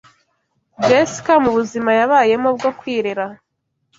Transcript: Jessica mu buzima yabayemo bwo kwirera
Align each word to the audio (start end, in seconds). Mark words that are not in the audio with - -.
Jessica 0.85 1.33
mu 1.43 1.51
buzima 1.57 1.89
yabayemo 1.99 2.49
bwo 2.57 2.71
kwirera 2.79 3.25